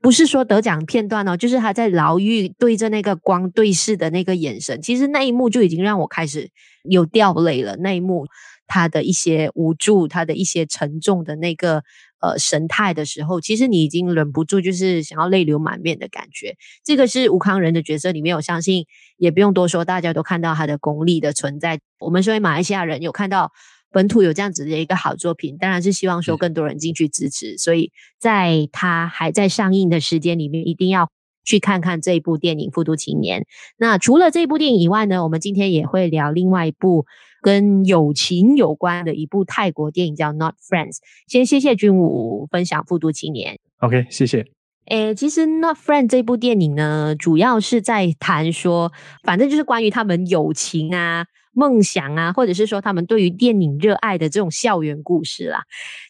[0.00, 6.50] 不是说得奖片段哦，就是他在牢狱对着那个光对视的那个眼神，其实那一幕就已经让我开始
[6.84, 7.76] 有掉泪了。
[7.76, 8.26] 那一幕
[8.66, 11.82] 他的一些无助，他的一些沉重的那个。
[12.22, 16.54] 呃，神态的时候，其实你已经忍不住，就是想要泪流满面的感觉。
[16.84, 18.84] 这个是吴康仁的角色里面，我相信
[19.16, 21.80] 也不用多说，大家都看到他的功力的存在。
[21.98, 23.52] 我们作为马来西亚人，有看到
[23.92, 27.56] 本土有这样子的一个好作品，当然是希望说更多人进去支持。
[27.58, 31.10] 所以在它还在上映的时间里面，一定要
[31.44, 33.40] 去看看这一部电影《复读青年》。
[33.78, 37.06] 那除了这部电影以外呢，我们今天也会聊另外一部。
[37.42, 43.54] 跟友情有关的一部泰国电影叫《Not Friends》，先谢谢君武分享《复读青年》。
[43.78, 44.44] OK，谢谢。
[44.88, 48.92] 诶，其实《Not Friends》这部电影呢，主要是在谈说，
[49.24, 55.62] 反正就是关于他们友情啊、梦想啊，或者是说他们对于电影热爱的这种校园故事啦。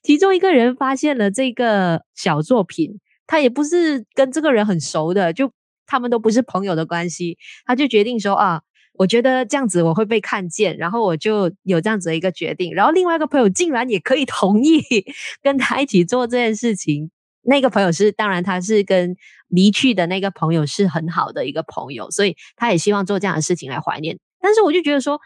[0.03, 5.53] 其中一个人发现了这个小作品，他也不是跟这个人很熟的，就
[5.87, 8.63] 他们都不是朋友的关系，他就决定说啊。
[8.95, 12.75] 我觉得这样子我会被看见，然后我就有这样子的一个决定。
[12.75, 14.83] 然后另外一个朋友竟然也可以同意
[15.43, 17.11] 跟他一起做这件事情。
[17.41, 19.17] 那个朋友是，当然他是跟
[19.49, 24.19] 离去的那个朋友是很好的一个朋友，所以他也希望做这样的事情来怀念。
[24.41, 25.21] 但是我就觉得说，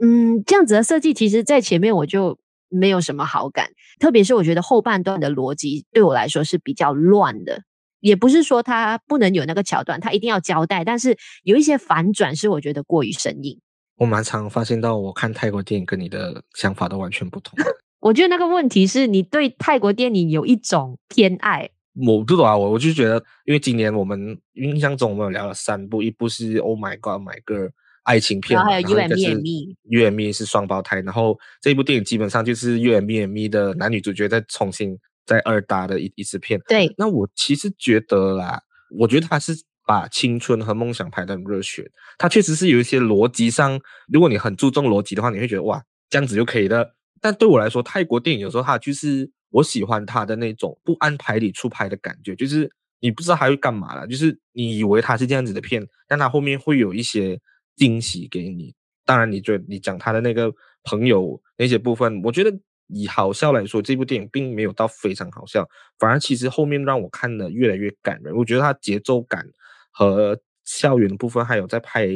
[0.00, 7.62] 嗯，这样子的设计，其实在前面我就没有什么好感，特别是我觉得后半段的逻辑对我来说是比较乱的。
[8.00, 13.58] 也不是说它不能有那个桥段，它一定要交代，但是有一些反转是我觉得过于生硬。
[13.96, 17.58] 我蛮常发现到，我看泰国电影跟你的想法都完全不同。
[17.98, 21.68] 我觉得那个问题是你对泰国电影有一种偏爱。
[22.06, 27.66] 我不懂啊，我我就觉得，因为今年我们印象中我们有聊了三部，一部是《Oh My God, Oh My Girl》
[28.08, 34.98] 爱情片，然后还有 You and Me and Me，You and Me 是双胞胎，然后这一部电影基本上就是 You and Me and Me 的男女主角在重新。
[35.28, 38.62] 在二搭的一一次片，对，那我其实觉得啦，
[38.98, 39.52] 我觉得他是
[39.84, 43.78] 把青春和梦想拍得很热血，他确实是有一些逻辑上，
[44.10, 46.96] 如果你很注重逻辑的话，你会觉得哇，这样子就可以了。
[47.20, 57.38] 但对我来说，泰国电影有时候它就是我喜欢它的那种不按牌理出牌的感觉，就是你不知道它会干嘛了，就是你以为它是这样子的片，但它后面会有一些
[57.78, 58.74] 惊喜给你。
[59.06, 60.52] 当然，你觉得你讲他的那个
[60.84, 62.52] 朋友那些部分，我觉得。
[62.90, 68.34] 以好笑来说，这部电影并没有到非常好笑，反而其实后面让我看的越来越感人。
[68.34, 69.46] 我觉得他节奏感
[69.90, 72.08] 和校园的部分，还有在拍，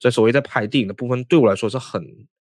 [0.00, 2.02] 在所谓在拍电影的部分，对我来说是很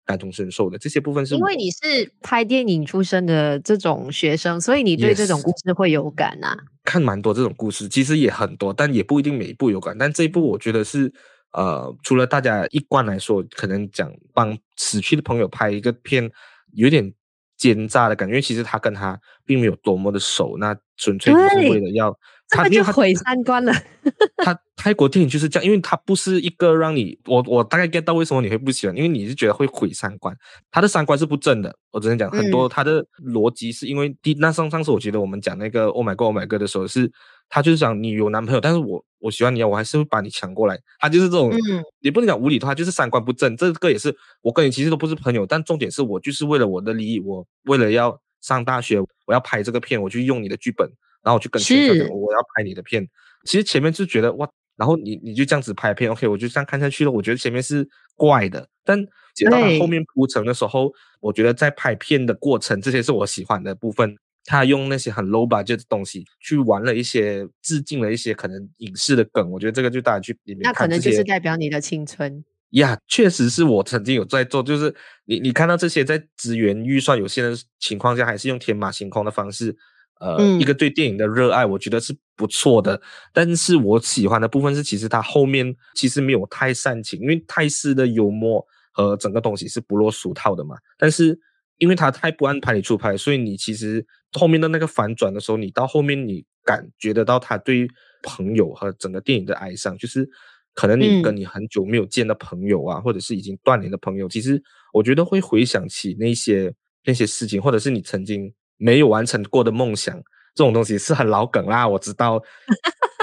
[0.06, 0.78] 感同身受的。
[0.78, 6.58] 这些部分是因为你是拍电影出身的这种学生，所以你对这种故事会有感啊。
[6.86, 9.98] 看蛮多这种故事，其实也很多，但也不一定每一部有感。
[9.98, 11.12] 但这一部我觉得是，
[11.58, 16.32] 呃，除了大家一贯来说，可能讲帮死去的朋友拍一个片，
[16.74, 17.14] 有点。
[17.58, 22.16] 奸诈的感觉，因为其实他跟他并没有多么的熟，那纯粹就是为了要
[22.50, 23.74] 他，这个就毁三观了。
[24.46, 30.38] 他泰国电影就是这样，因为他不是一个让你我我大概 get 到为什么你会不喜欢，因为你是觉得会毁三观，
[30.70, 31.76] 他的三观是不正的。
[31.90, 37.12] 我只能讲很多他的逻辑是因为第、嗯、那上上次我觉得我们讲那个 Oh My God Oh My God 的时候是。
[37.50, 40.80] 他就是想你有男朋友，但是我我喜欢你啊，我还是会把你抢过来。
[41.00, 43.56] 他就是这种，嗯，也不能讲无理的话，就是三观不正。
[43.58, 50.88] 这个也是我跟你其实都不是朋友，但重点是我就是为了我的利益，我为了要上大学，我要拍这个片，我去用你的剧本，
[51.24, 53.08] 然后我去跟学校讲我要拍你的片。
[53.46, 57.12] 其实前面就觉得哇，然后你你就这样子拍片，OK，我就这样看下去了。
[57.12, 59.02] 我觉得前面是怪的，但
[59.34, 64.18] 直到后面铺陈的时候，我觉得在拍片的过程，这些是我喜欢的部分。
[64.48, 70.72] 他用那些很 low budget 的东西去玩了一些，致敬了一些可能影视的梗，我觉得这个就大家去里面看。
[70.72, 79.76] 那可能就是代表你的青春呀，确实是我曾经有在做，就是你你看到这些在资源预算有限的情况下，还是用天马行空的方式，
[80.22, 83.02] 呃，嗯、一个对电影的热爱，我觉得是不错的。
[83.34, 90.78] 但是我喜欢的部分是，其实他后面其实没有太煽情，因为泰式的幽默和整个东西是不落俗套的嘛。
[90.98, 91.38] 但是
[91.78, 94.06] 因为他太不按牌理出牌，所以你其实。
[94.34, 97.88] 后面的那个反转的时候，你到后面你感觉得到他对
[98.22, 100.30] 朋友和整个电影的哀伤，就是
[100.74, 104.62] 可能你跟你很久没有见的朋友啊，嗯、或者是已经断联的朋友，其实
[104.94, 106.72] 我觉得会回想起那些
[107.06, 110.14] 那些事情，或者是你曾经没有完成过的梦想，
[110.54, 112.44] 这种东西是很老梗啦，我知道。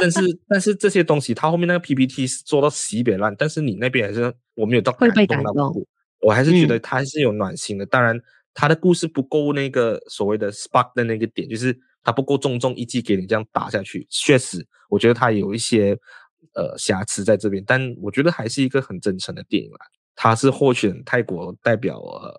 [0.00, 5.70] 但是但是这些东西，他后面那个 PPT 是做到死别烂，但是你那边还是我没有到感动到
[6.22, 7.84] 我还是觉得他还是有暖心的。
[7.84, 8.18] 嗯、当然，
[8.54, 14.06] 他的故事不够那个所谓的 spark 的那个点，就是他不够重重一击给你这样打下去。
[14.08, 15.98] 确实，我觉得他有一些
[16.54, 19.78] 呃瑕疵在这边，但我觉得还是一个很真诚的电影啦。
[20.14, 22.32] 他是获选泰国代表呃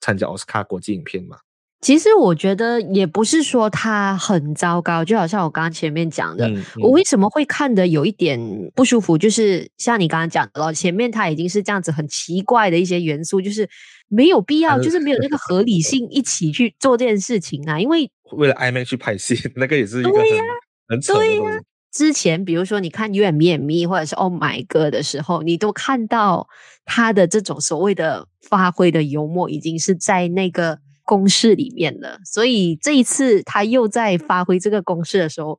[0.00, 1.38] 参加奥斯卡国际影片嘛。
[1.80, 8.38] 其实我觉得也不是说它很糟糕，就好像我刚刚前面讲的，嗯嗯、我为什么会看的有一点
[8.74, 13.66] 不舒服，就是像你刚刚讲的咯，前面它已经是这样子很奇怪的一些元素，就是
[14.08, 20.52] 没有必要，就是没有那个合理 性一起去做这件事情啊，因为为了 IMAX 去拍戏，那个也是一个很对呀、啊，
[20.88, 21.58] 很丑的东西。
[21.90, 26.46] 之前比如说你看 You and Me and Me 或者是 Oh My God 的时候，你都看到
[26.84, 30.80] 他的这种所谓的发挥的幽默，已经是在那个。
[31.10, 35.58] 公式里面的，所以这一次他又在发挥这个公式的时候，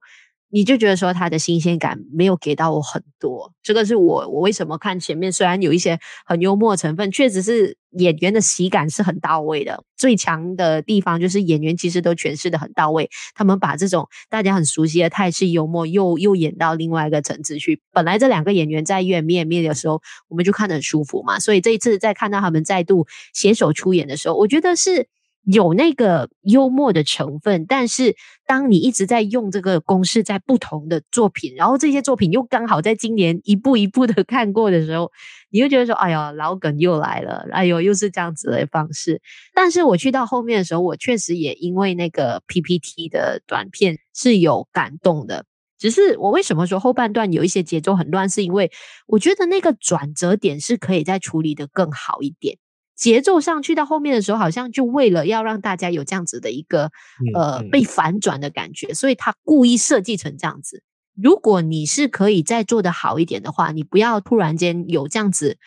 [0.49, 3.52] 你就觉得说他的新鲜感没有给到我很多。
[3.62, 9.84] 这个是我我为什么看前面虽然有一些很幽默成分，确实是演员的喜感是很到位的。
[9.97, 17.82] 最强的地方就是演员其实都诠释得很到位，他们把这种大家很熟悉的泰式幽默又又演到另外一个层次去。
[17.91, 25.08] 本来这两个演员在演面面的时候，我们就看得很舒服嘛，所以这一次在看到他们再度携手出演的时候，我觉得是。
[25.43, 28.15] 有那个幽默的成分，但是
[28.45, 35.11] 当你一直在用这个公式在不同的作品，然后这些作品又刚好在今年一步一步的 看过的时候，
[35.49, 39.21] 你就觉得说：“哎呀，老梗又来了，哎呦，又是这样子的方式。”
[39.55, 45.45] 但是我去到后面的时候，我确实也因为那个 PPT 的短片是有感动的。
[45.79, 48.71] 只是我为什么说后半段有一些节奏很乱，是因为
[49.07, 52.59] 我觉得那个转折点是可以再处理得更好一点。
[53.02, 56.91] 节奏上去到后面的时候，好像就为了要让大家有这样子的一个
[57.34, 60.84] 呃被反转的感觉，所以他故意设计成这样子。
[61.20, 65.58] 如果你是可以再做得好一点的话，你不要突然间有这样子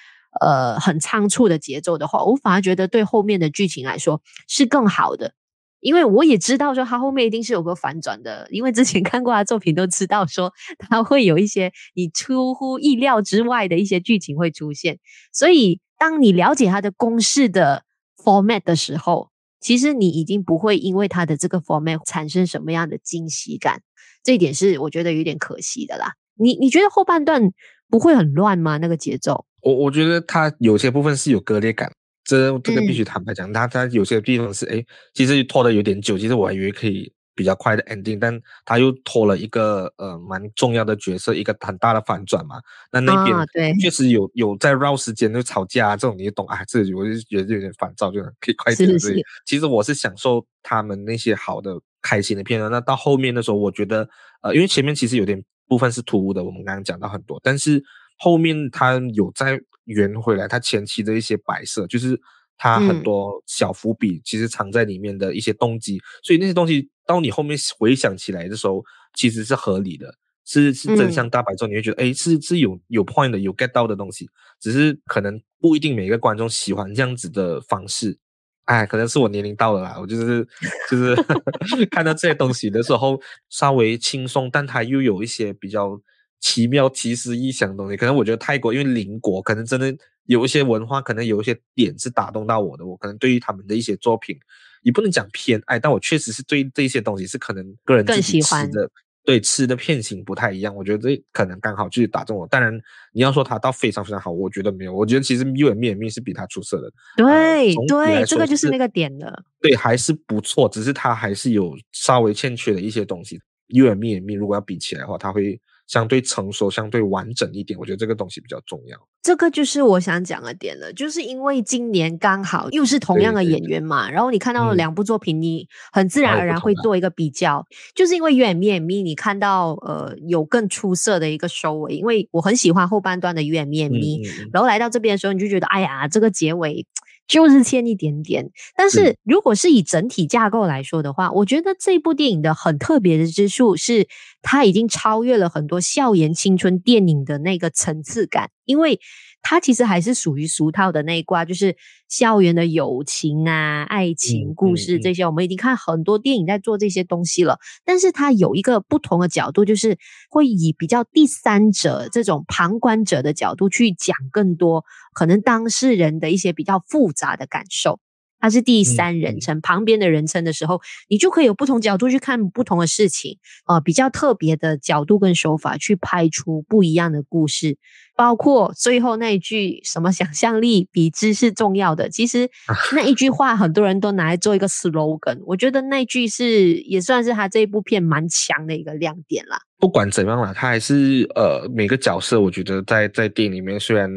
[0.41, 5.35] 呃很仓促的节奏的话，我反而觉得对后面的剧情来说是更好的。
[5.81, 15.01] 因为我也知道说他后面一定是有个反转的，因为之前看过他的作品都知道说他会有一些你出乎意料之外的一些剧情会出现，
[15.33, 15.81] 所以。
[15.99, 17.85] 当你了解它的公式的
[18.23, 19.31] format 的时候，
[19.61, 23.83] 其实你已经不会因为它的这个 format 产生什么样的惊喜感，
[24.23, 26.13] 这一点是我觉得有点可惜的啦。
[26.37, 27.51] 你你觉得后半段
[27.89, 28.77] 不会很乱吗？
[28.79, 29.47] 那个节奏？
[29.63, 31.91] 我我觉得它有些部分是有割裂感，
[32.25, 34.85] 这这个必须坦白讲，它它、嗯、有些地方是哎，
[35.15, 37.13] 其实拖得有点久，其实我还以为可以。
[37.35, 42.61] 比较快的 ending，但他又拖了一个呃蛮重要的角色，一个很大的反转嘛。
[42.93, 46.65] 那那边确实有、哦、有在绕时间就吵架、啊、这种，你懂啊？
[46.67, 48.89] 这我就觉得有点烦躁，就可以快点。
[48.89, 49.23] 是是是。
[49.45, 52.71] 其实我是享受他们那些好的、开心的片段。
[52.71, 54.09] 那到后面的时候，我觉得
[54.43, 57.83] 呃，因为前面其实有点部分是突兀的，我们刚刚讲到很多，但是
[58.19, 62.21] 后面他有在圆回来，他前期的一些摆设，就是
[62.57, 66.89] 他很多小伏笔，其实藏在里面的一些动机，嗯、所以那些东西。
[67.07, 68.83] 到你后面回想起来的时候，
[69.13, 70.15] 其实是合理的，
[70.47, 74.27] 是是真相大白之后，你会觉得，哎、嗯，是是有有 point 的，有 get 到的东西，
[74.59, 78.17] 只是可能不一定每个观众喜欢这样子的方式，
[78.65, 80.49] 哎，可能是我年龄到了啦，我就是
[80.91, 81.15] 就是
[81.93, 86.01] 看到这些东西的时候，稍微轻松，但它又有一些比较
[86.41, 87.99] 奇妙、奇思异想的东西。
[87.99, 89.95] 可能我觉得泰国因为邻国，可能真的
[90.27, 94.37] 有一些文化，可能有一些点是打动到我的，我可能对于他们的一些作品。
[94.83, 98.87] 也不能讲偏爱，但我确实是对这些东西是可能个人更喜欢的，
[99.25, 100.77] 对吃的片型不太一样。
[100.77, 102.47] 我觉得这可能刚好就是打中我。
[102.49, 102.79] 当然，
[103.15, 104.93] 你要说它到非常非常好，我觉得没有。
[104.93, 106.93] 我觉得其实 You and Me and Me 是比它出色的。
[107.17, 109.43] 对、呃、对，这个就是那个点了。
[109.63, 113.41] 对，还是不错，只是它还是有稍微欠缺的一些东西。
[113.69, 115.59] You and Me and Me 如果要比起来的话，它会。
[115.87, 118.99] 相对成熟、相对完整一点，我觉得这个东西比较重要。
[119.23, 136.87] 这个就是我想讲的点了，就是因为今年刚好又是同样的演员嘛，然后你看到了两部作品，你很自然而然会做一个比较，嗯、就是因为《You and Me and Me》，你看到呃有更出色的一个收尾，因为我很喜欢后半段的《You and Me and Me》，然后来到这边的时候，你就觉得哎呀，这个结尾。
[137.27, 144.07] 就是欠一点点，但是如果是以整体架构来说的话，我觉得这部电影的很特别的之处是，
[144.43, 149.01] 它已经超越了很多校园青春电影的那个层次感，因为。
[149.45, 151.77] 它其实还是属于俗套的那一挂，就是
[152.09, 157.59] 校园的友情啊、爱情故事这些，我们已经看很多电影在做这些东西了。
[157.85, 159.99] 但是它有一个不同的角度，就是
[160.31, 164.83] 会以比较第三者这种旁观者的角度去讲更多
[165.13, 168.01] 可能当事人的一些比较复杂的感受。
[168.45, 177.79] 它是第三人称、嗯、旁边的人称的时候，你就可以有不同角度去看不同的事情，呃，比较特别的角度跟手法去拍出不一样的故事。
[178.15, 182.51] 包括最后那一句什么“想象力比知识重要的”，其实
[182.93, 185.41] 那一句话很多人都拿来做一个 slogan。
[185.47, 189.59] 我觉得那句是也算是他这一部片蛮强的一个亮点啦。
[189.79, 194.11] 不管怎样啦，他还是呃每个角色，我觉得在在电影里面，虽然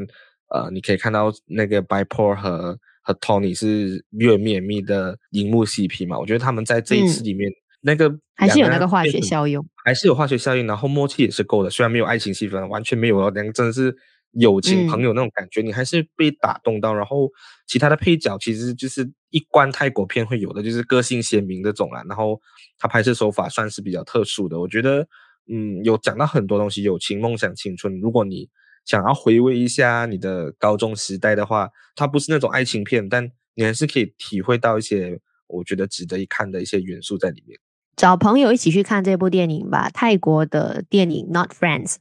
[0.50, 7.50] 呃你可以看到那个 Bipor 和和 Tony 是越绵密，密的荧幕 CP 嘛，我觉得他们在这一次里面。
[7.50, 11.70] 嗯那个还是有那个化学效应，还是有化学效应，然后默契也是够的。
[11.70, 13.96] 虽然没有爱情戏份，完全没有，两个真的是
[14.32, 16.94] 友情朋友那种感觉，嗯、你还是被打动到。
[16.94, 17.30] 然后
[17.68, 22.04] 其他的配角其实就是一贯泰国片会有的，就是个性鲜明这种啦。
[22.10, 22.42] 然后
[22.80, 25.08] 他拍摄手法算是比较特殊的，我觉得，
[25.48, 28.00] 嗯，有讲到很多东西，友情、梦想、青春。
[28.02, 28.50] 如果你
[28.88, 37.60] 想要回味一下你的高中时代的话，它不是那种爱情片，但你还是可以体会到一些我觉得值得一看的一些元素在里面。
[37.98, 41.94] 找朋友一起去看这部电影吧，泰国的电影《Not Friends》